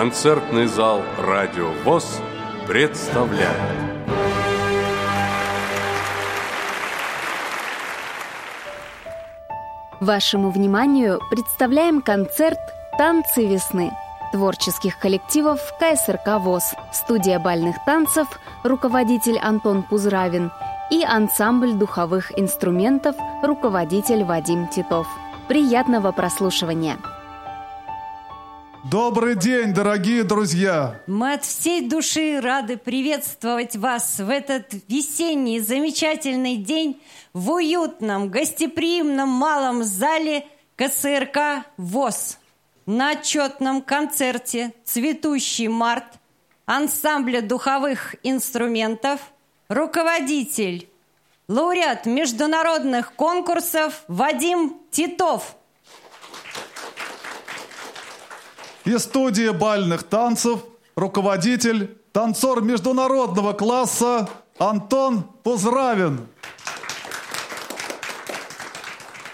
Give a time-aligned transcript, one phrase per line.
[0.00, 2.22] Концертный зал «Радио ВОЗ»
[2.66, 3.54] представляет.
[10.00, 12.58] Вашему вниманию представляем концерт
[12.96, 13.92] «Танцы весны»
[14.32, 18.26] творческих коллективов КСРК ВОЗ, студия бальных танцев,
[18.64, 20.50] руководитель Антон Пузравин
[20.90, 25.06] и ансамбль духовых инструментов, руководитель Вадим Титов.
[25.46, 26.96] Приятного прослушивания!
[28.84, 31.02] Добрый день, дорогие друзья!
[31.06, 36.98] Мы от всей души рады приветствовать вас в этот весенний замечательный день
[37.34, 42.38] в уютном, гостеприимном малом зале КСРК ВОЗ.
[42.86, 46.06] На отчетном концерте «Цветущий март»
[46.64, 49.20] ансамбля духовых инструментов
[49.68, 50.88] руководитель,
[51.48, 55.56] лауреат международных конкурсов Вадим Титов–
[58.90, 60.60] и студия бальных танцев,
[60.96, 66.26] руководитель, танцор международного класса Антон Пузравин.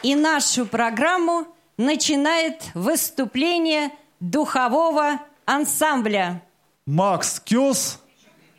[0.03, 1.47] И нашу программу
[1.79, 3.91] начинает выступление
[4.21, 6.43] духового ансамбля.
[6.85, 7.99] Макс Кюс,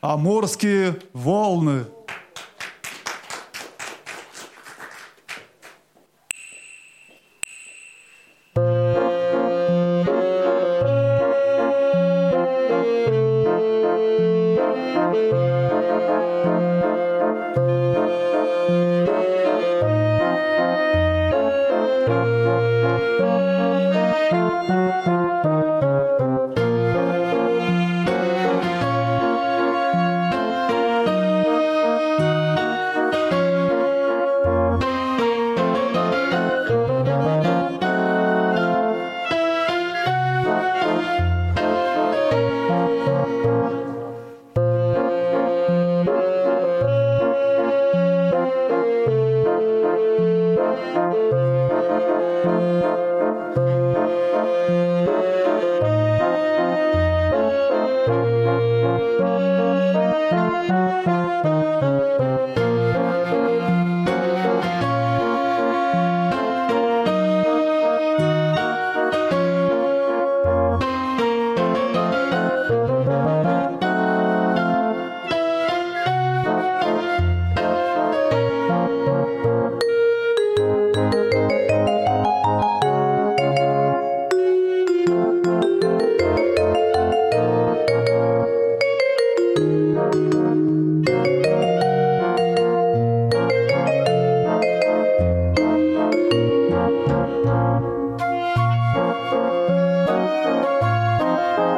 [0.01, 1.85] Амурские волны.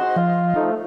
[0.00, 0.79] Música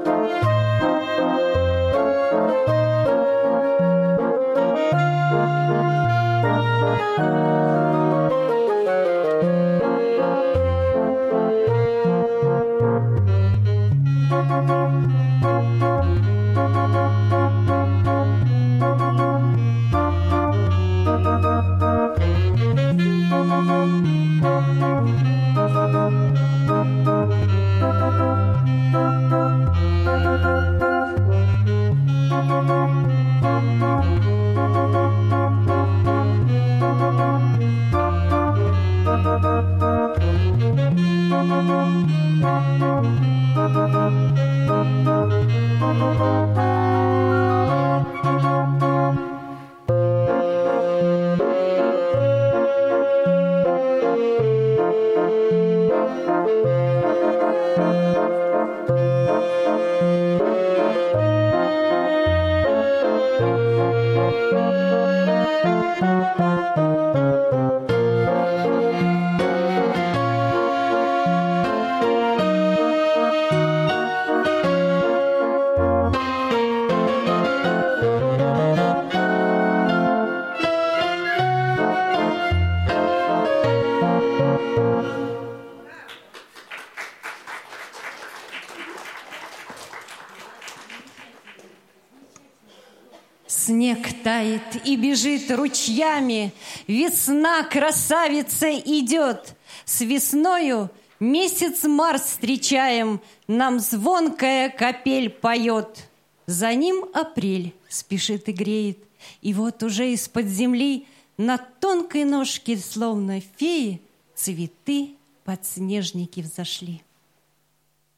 [94.23, 96.53] тает и бежит ручьями.
[96.87, 99.55] Весна, красавица, идет.
[99.85, 100.89] С весною
[101.19, 106.09] месяц Марс встречаем, Нам звонкая капель поет.
[106.45, 108.99] За ним апрель спешит и греет,
[109.41, 111.07] И вот уже из-под земли
[111.37, 114.01] На тонкой ножке, словно феи,
[114.35, 117.01] Цветы подснежники взошли.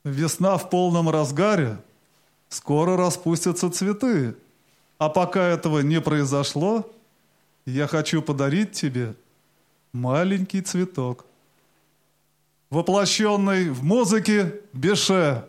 [0.04, 1.80] Весна в полном разгаре.
[2.50, 4.36] Скоро распустятся цветы.
[4.98, 6.90] А пока этого не произошло,
[7.66, 9.16] я хочу подарить тебе
[9.92, 11.26] маленький цветок,
[12.70, 15.46] воплощенный в музыке Беше.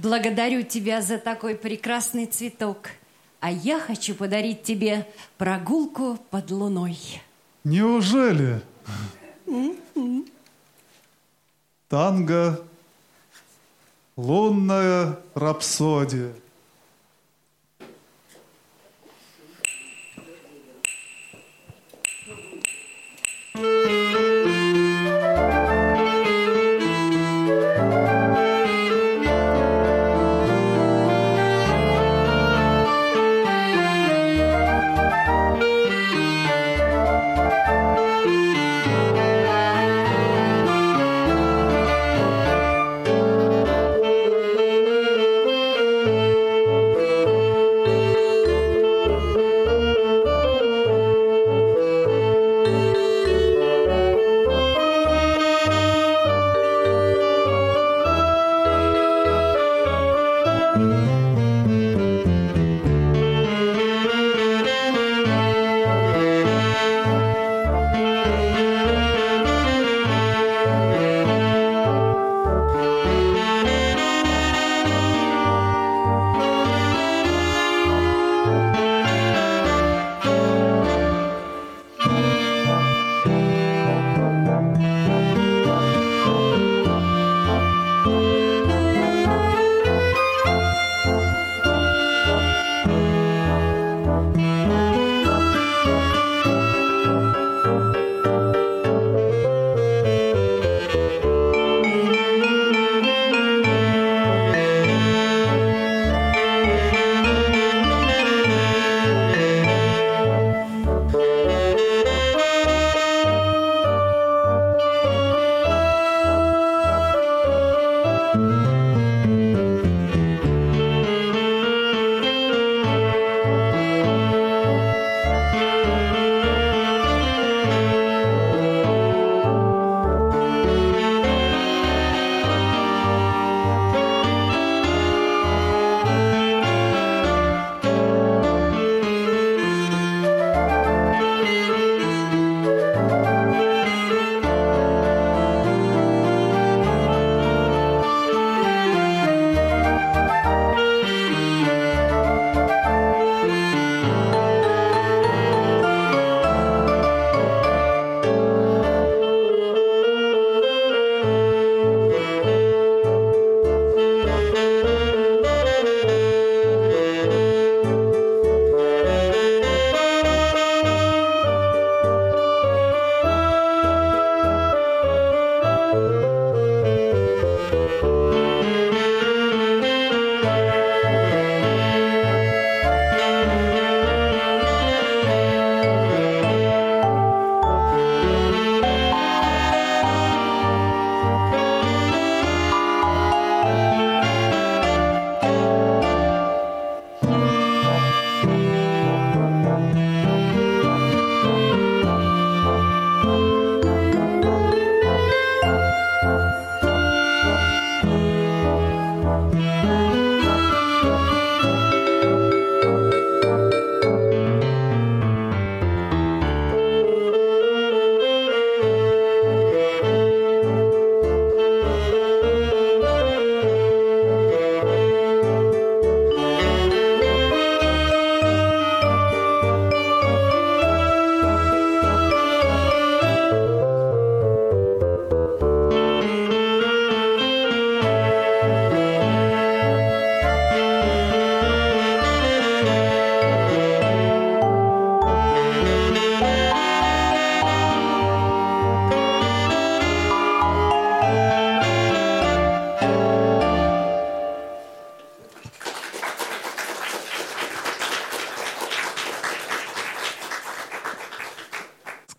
[0.00, 2.90] Благодарю тебя за такой прекрасный цветок.
[3.40, 6.96] А я хочу подарить тебе прогулку под луной.
[7.64, 8.62] Неужели?
[11.88, 12.64] Танго,
[14.16, 16.32] лунная рапсодия.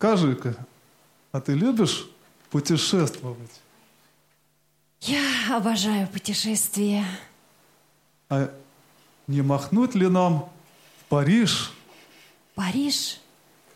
[0.10, 0.56] Скажи-ка,
[1.32, 2.10] а ты любишь
[2.50, 3.62] путешествовать?
[5.02, 5.22] Я
[5.56, 7.06] обожаю путешествия.
[8.28, 8.52] А
[9.28, 10.50] не махнуть ли нам
[11.00, 11.72] в Париж?
[12.56, 13.20] Париж?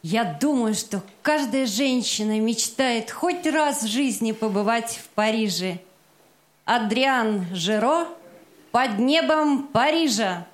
[0.02, 5.82] Я думаю, что каждая женщина мечтает хоть раз в жизни побывать в Париже.
[6.66, 8.08] Адриан Жеро
[8.72, 10.48] «Под небом Парижа».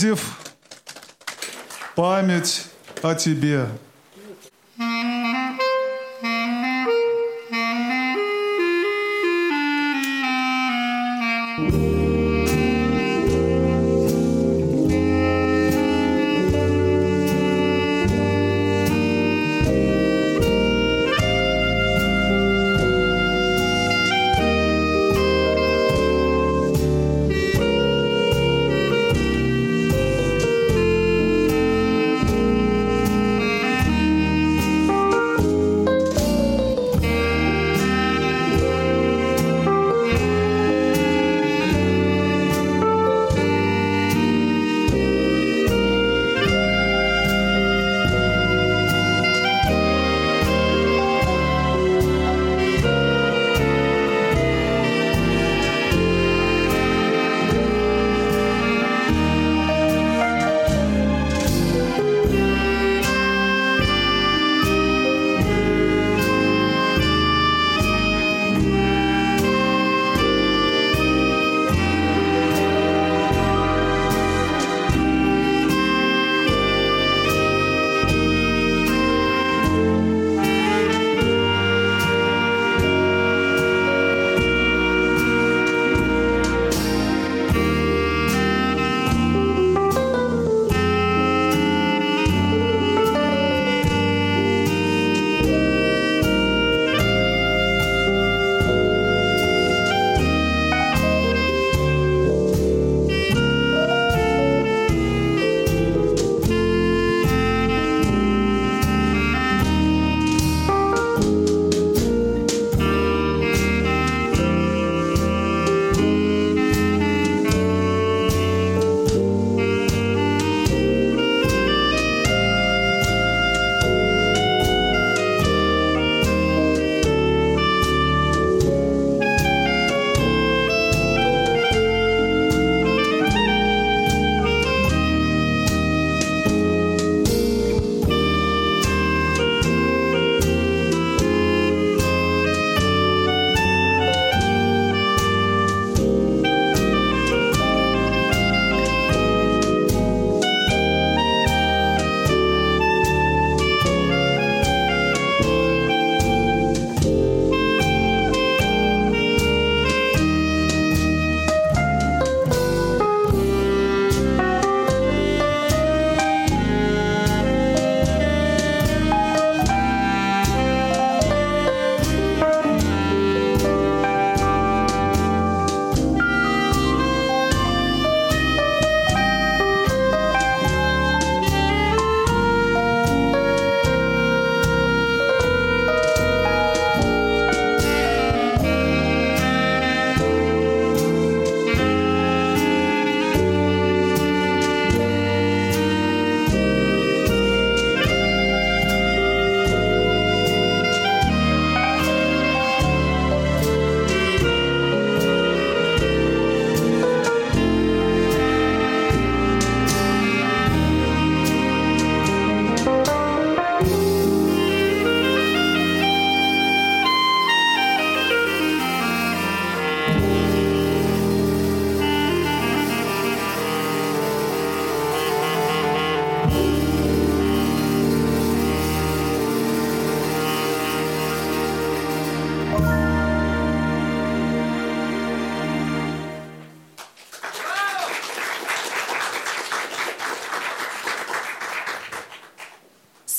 [0.00, 0.38] Резев,
[1.94, 2.64] память
[3.02, 3.66] о тебе.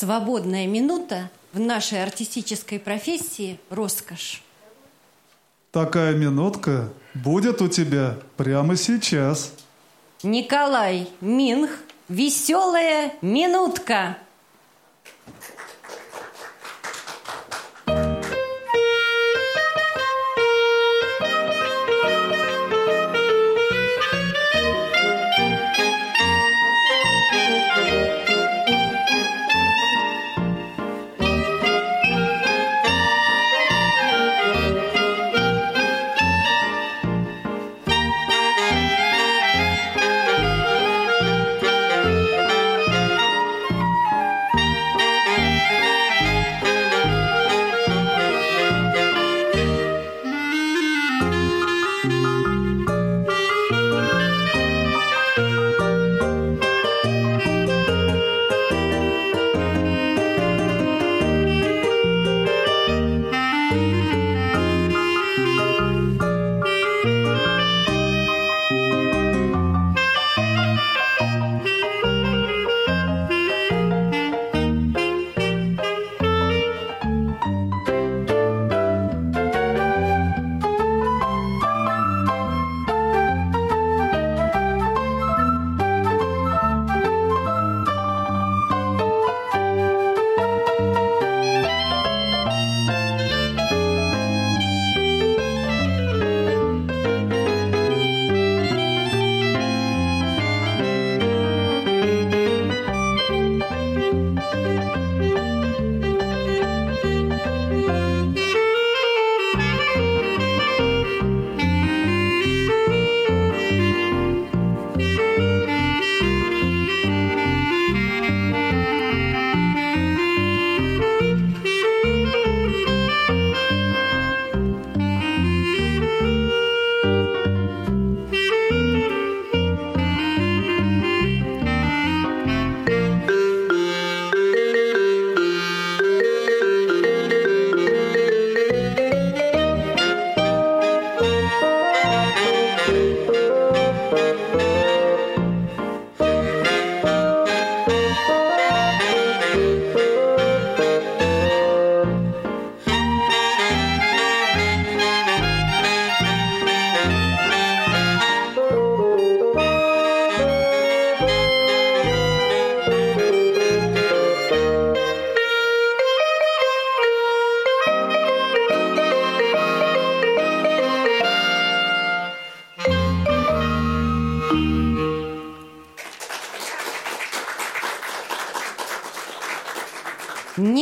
[0.02, 4.42] Свободная минута в нашей артистической профессии– роскошь.
[5.70, 9.54] Такая минутка будет у тебя прямо сейчас.
[10.24, 11.70] Николай Минх,
[12.10, 14.18] веселая минутка.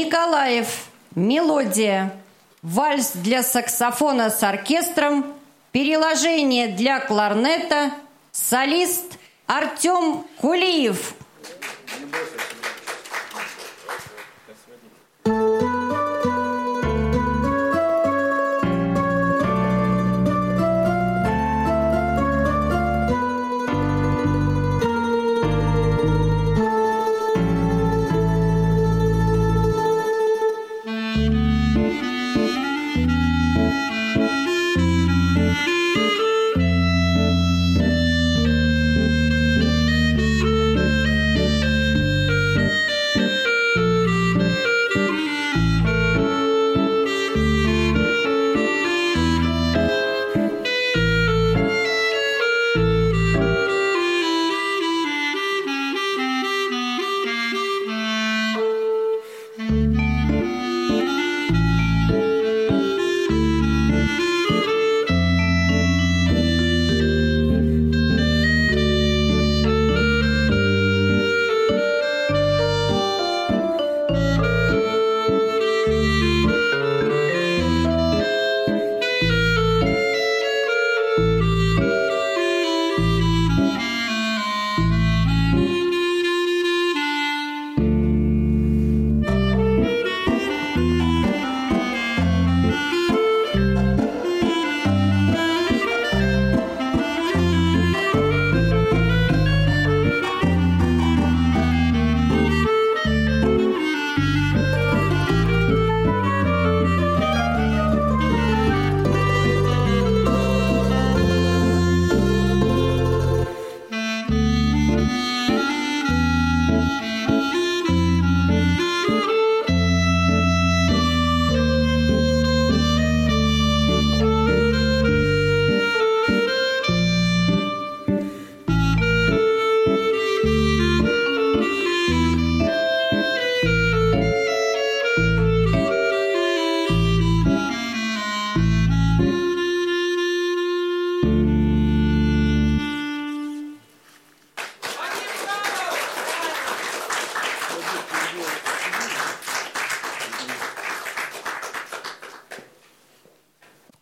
[0.10, 0.88] Николаев.
[1.14, 2.12] Мелодия.
[2.64, 5.24] Вальс для саксофона с оркестром.
[5.72, 7.92] Переложение для кларнета.
[8.32, 11.14] Солист Артем Кулиев.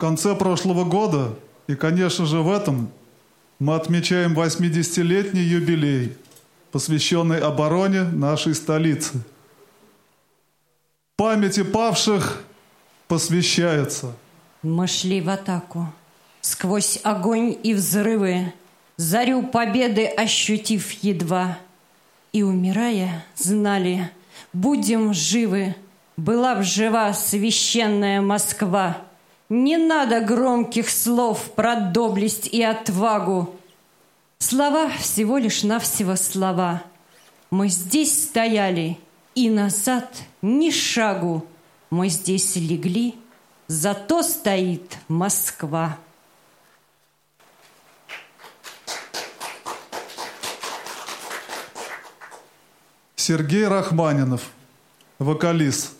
[0.07, 1.33] Конце прошлого года,
[1.67, 2.89] и, конечно же, в этом,
[3.59, 6.15] мы отмечаем 80-летний юбилей,
[6.71, 9.21] посвященный обороне нашей столицы.
[11.17, 12.41] Памяти павших
[13.09, 14.15] посвящается.
[14.63, 15.91] Мы шли в атаку.
[16.39, 18.53] Сквозь огонь и взрывы,
[18.95, 21.57] Зарю победы ощутив едва.
[22.31, 24.09] И, умирая, знали,
[24.53, 25.75] будем живы.
[26.15, 29.06] Была б жива священная Москва.
[29.49, 33.55] Не надо громких слов про доблесть и отвагу.
[34.39, 36.83] Слова всего лишь навсего слова.
[37.49, 38.99] Мы здесь стояли,
[39.35, 41.45] и назад ни шагу.
[41.89, 43.15] Мы здесь легли,
[43.67, 45.97] зато стоит Москва.
[53.15, 54.49] Сергей Рахманинов,
[55.19, 55.96] вокалист.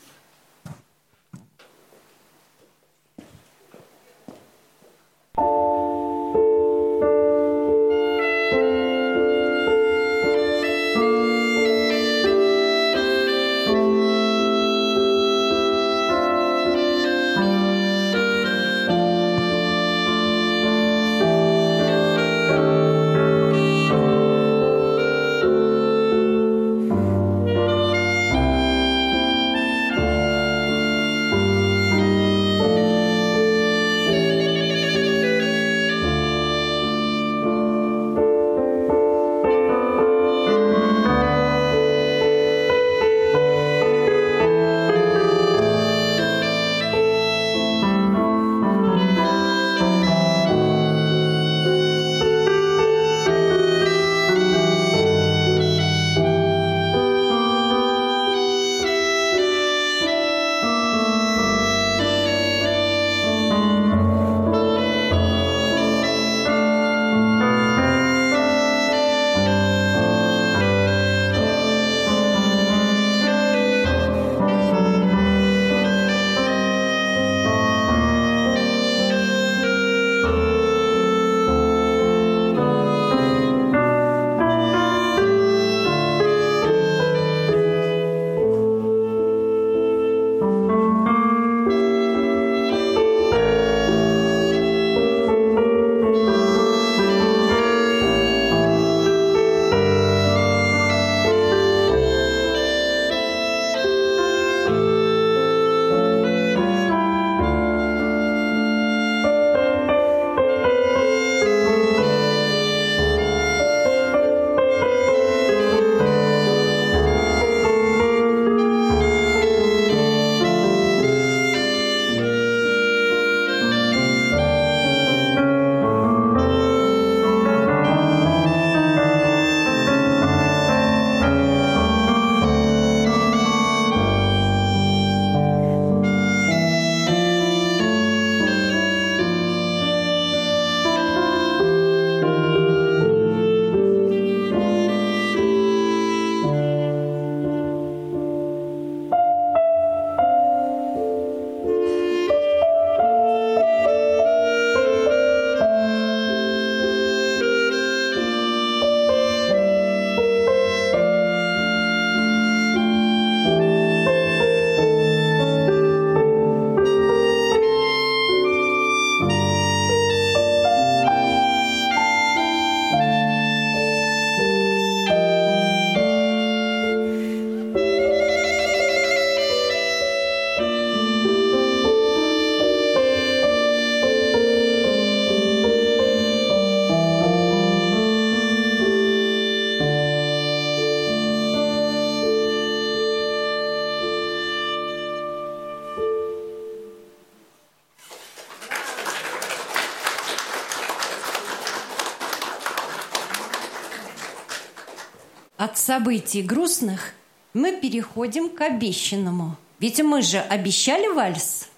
[205.87, 207.13] Событий грустных
[207.53, 209.55] мы переходим к обещанному.
[209.79, 211.69] Ведь мы же обещали вальс.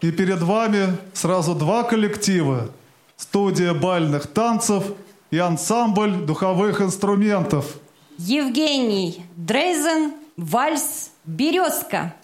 [0.00, 2.70] И перед вами сразу два коллектива.
[3.16, 4.82] Студия бальных танцев
[5.30, 7.76] и ансамбль духовых инструментов.
[8.18, 12.16] Евгений Дрейзен, вальс «Березка».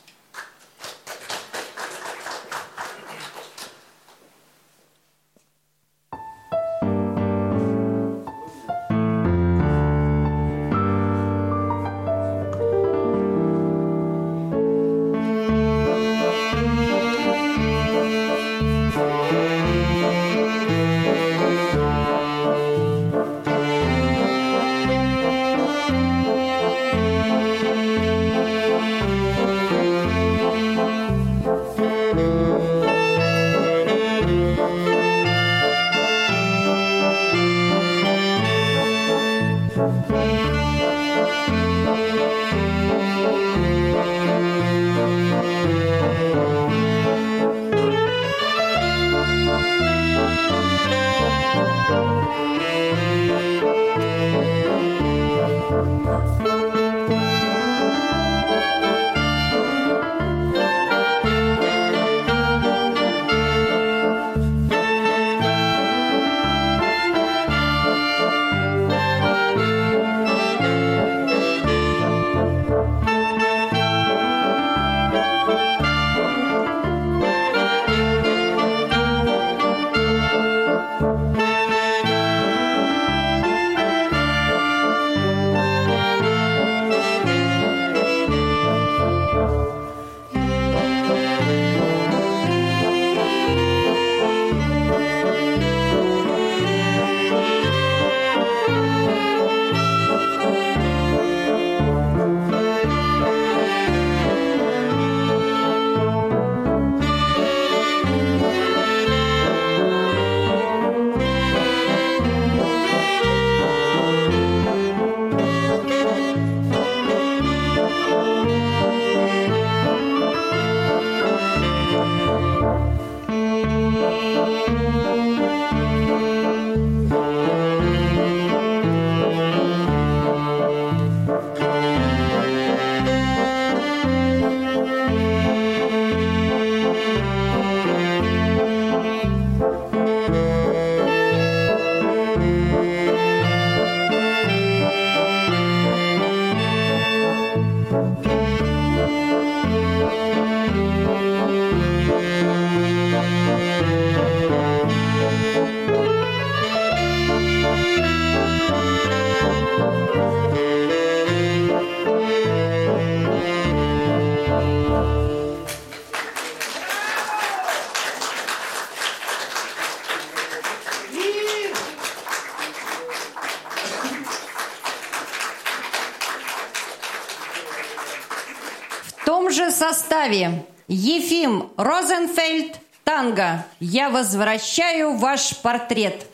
[182.10, 186.26] Розенфельд танго «Я возвращаю ваш портрет».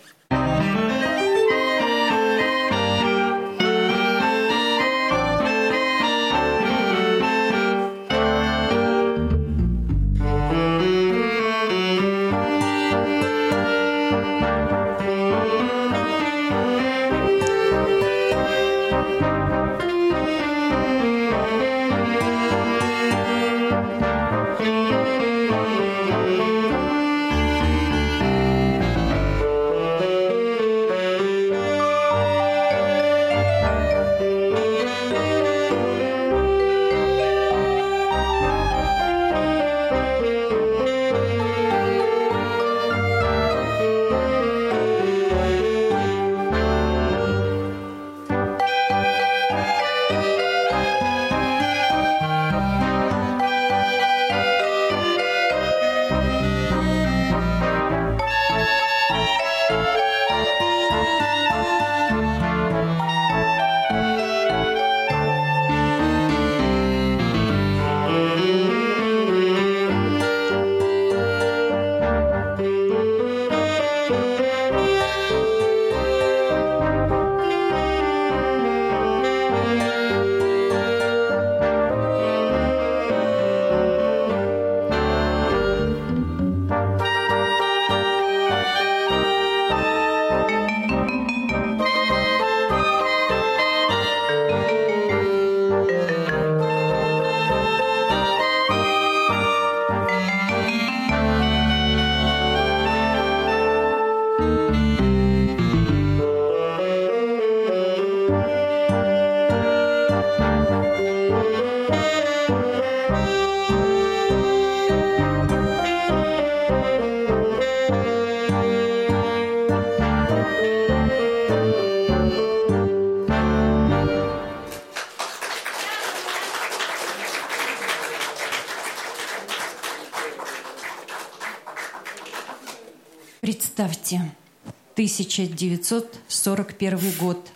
[135.07, 137.47] 1941 год,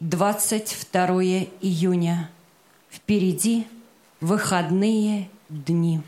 [0.00, 1.06] 22
[1.60, 2.30] июня.
[2.90, 3.66] Впереди
[4.20, 6.00] выходные дни.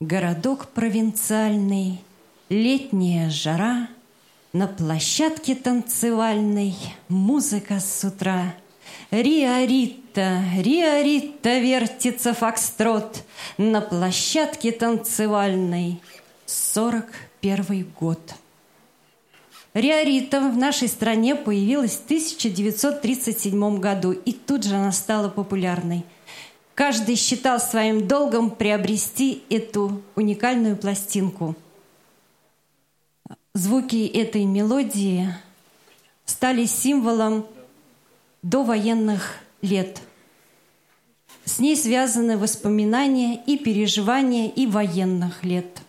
[0.00, 2.00] Городок провинциальный,
[2.48, 3.88] летняя жара,
[4.52, 6.76] на площадке танцевальной
[7.08, 8.54] музыка с утра.
[9.10, 13.24] Риорита, Риорита вертится фокстрот
[13.56, 16.00] на площадке танцевальной.
[16.46, 17.06] Сорок
[17.40, 18.20] первый год.
[19.74, 26.04] Риорита в нашей стране появилась в 1937 году, и тут же она стала популярной.
[26.74, 31.56] Каждый считал своим долгом приобрести эту уникальную пластинку.
[33.54, 35.34] Звуки этой мелодии
[36.24, 37.46] стали символом
[38.42, 40.00] довоенных лет.
[41.44, 45.66] С ней связаны воспоминания и переживания и военных лет–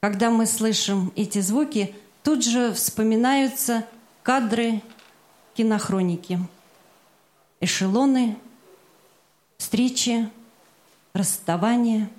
[0.00, 3.86] когда мы слышим эти звуки, тут же вспоминаются
[4.22, 4.82] кадры
[5.54, 6.38] кинохроники.
[7.60, 8.36] Эшелоны,
[9.58, 10.30] встречи,
[11.12, 12.10] расставания,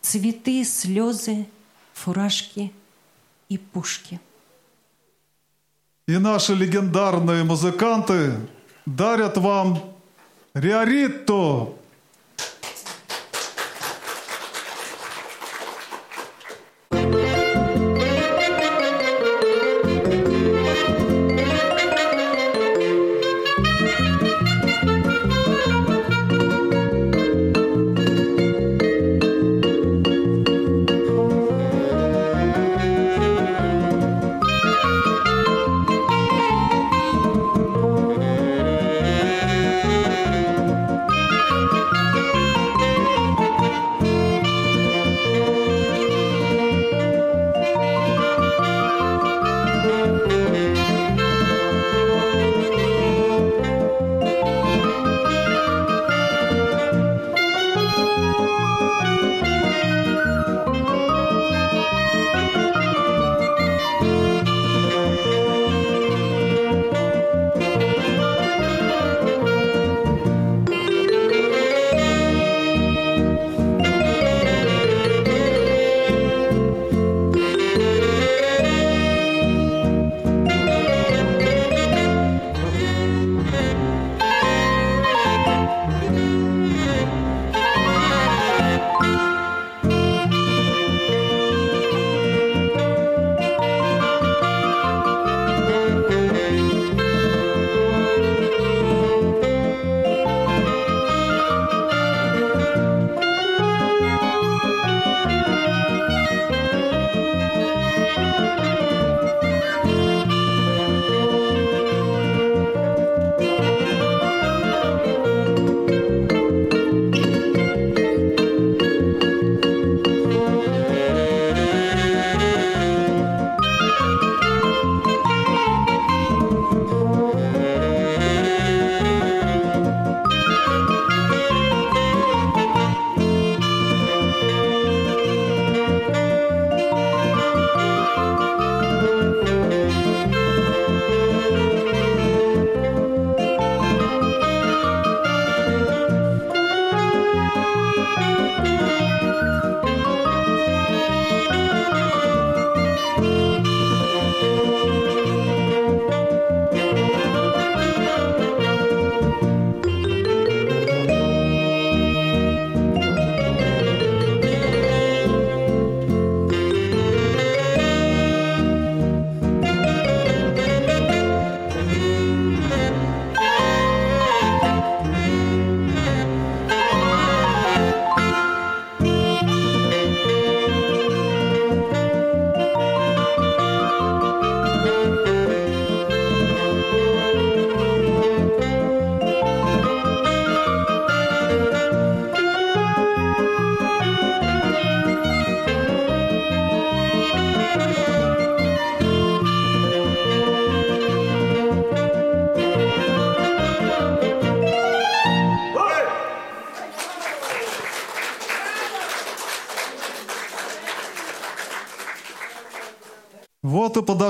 [0.00, 1.46] цветы, слезы,
[1.92, 2.72] фуражки
[3.48, 4.20] и пушки.
[6.08, 8.34] И наши легендарные музыканты
[8.86, 9.80] дарят вам
[10.54, 11.74] Риоритто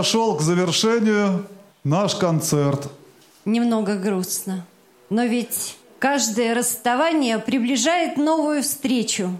[0.02, 1.46] подошел к завершению
[1.84, 2.90] наш концерт.
[3.44, 4.66] Немного грустно.
[5.10, 9.30] Но ведь каждое расставание приближает новую встречу.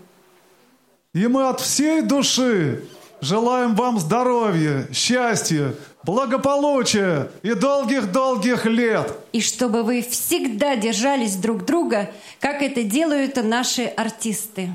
[1.15, 2.85] И мы от всей души
[3.21, 9.13] желаем вам здоровья, счастья, благополучия и долгих-долгих лет.
[9.33, 14.71] И чтобы вы всегда держались друг друга, как это делают наши артисты.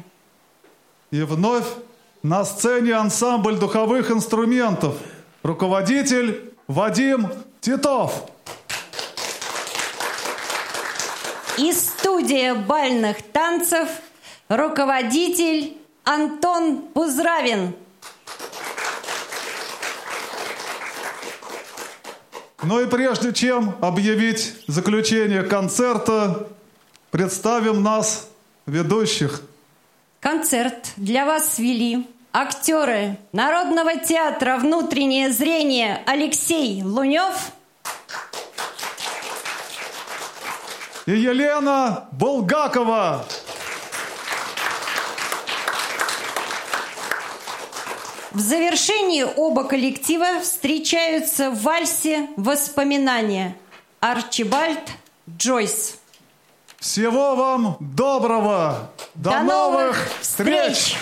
[1.12, 1.68] И вновь
[2.24, 4.96] на сцене ансамбль духовых инструментов.
[5.48, 7.32] Руководитель Вадим
[7.62, 8.30] Титов.
[11.58, 13.88] И студия бальных танцев,
[14.50, 17.74] руководитель Антон Пузравин.
[22.64, 26.50] Ну и прежде чем объявить заключение концерта,
[27.10, 28.28] представим нас,
[28.66, 29.44] ведущих.
[30.20, 37.52] Концерт для вас вели актеры Народного театра «Внутреннее зрение» Алексей Лунев
[41.06, 43.26] и Елена Булгакова.
[48.32, 53.56] В завершении оба коллектива встречаются в вальсе «Воспоминания»
[54.00, 54.92] Арчибальд
[55.28, 55.98] Джойс.
[56.78, 58.92] Всего вам доброго!
[59.16, 60.78] До, До новых встреч!
[60.78, 60.98] встреч!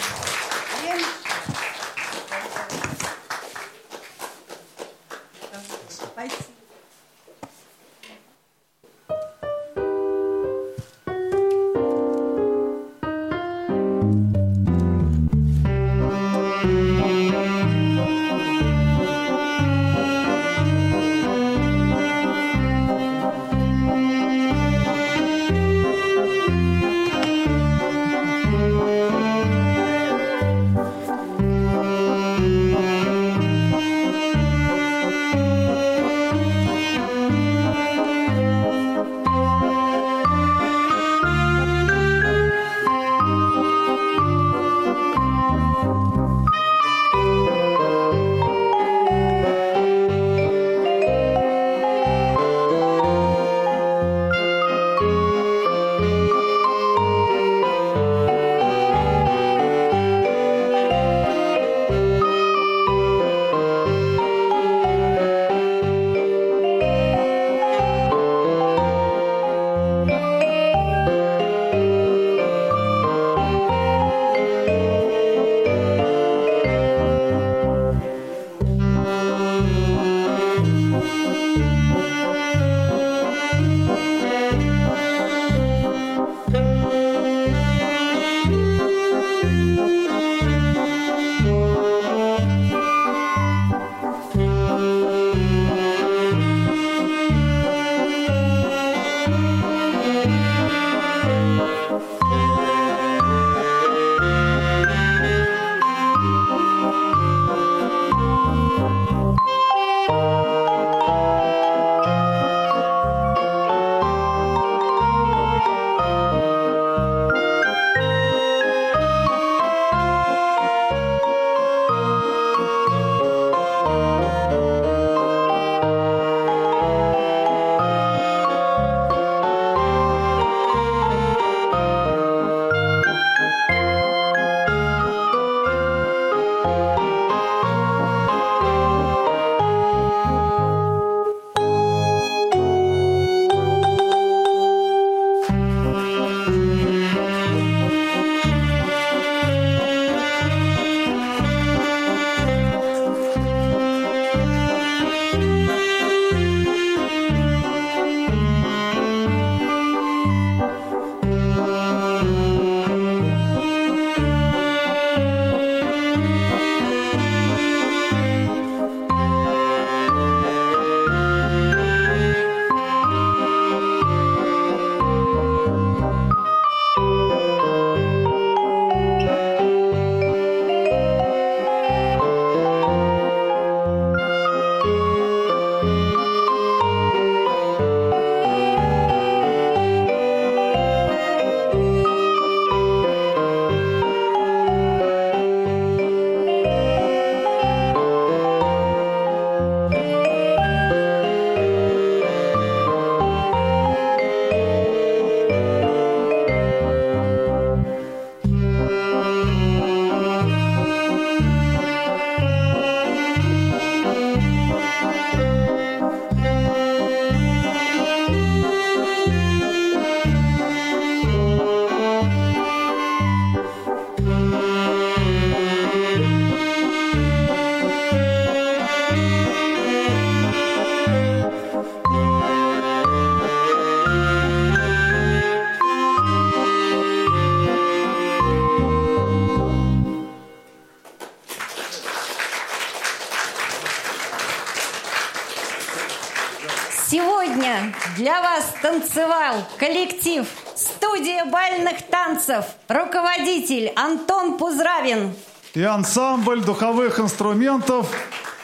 [249.46, 255.34] Танцевал коллектив студия бальных танцев, руководитель Антон Пузравин.
[255.74, 258.10] И ансамбль духовых инструментов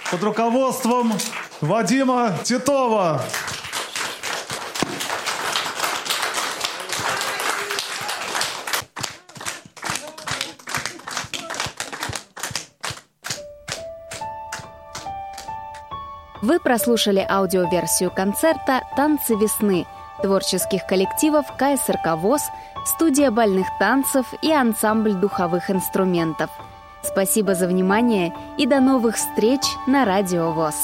[0.09, 1.13] под руководством
[1.59, 3.21] Вадима Титова.
[16.41, 19.86] Вы прослушали аудиоверсию концерта «Танцы весны»
[20.22, 22.41] творческих коллективов КСРК ВОЗ,
[22.86, 26.49] студия бальных танцев и ансамбль духовых инструментов.
[27.03, 30.76] Спасибо за внимание и до новых встреч на Радио ВОЗ.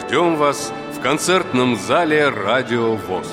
[0.00, 3.26] Ждем вас в концертном зале «Радио ВОЗ».